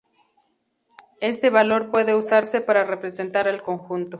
[1.19, 4.09] Este valor puede usarse para representar al conjunto.